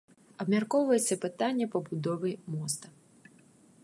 [0.43, 2.87] Абмяркоўваецца пытанне пабудовы моста.